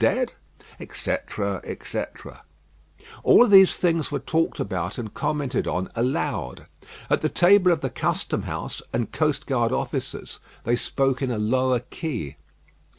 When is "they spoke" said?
10.63-11.21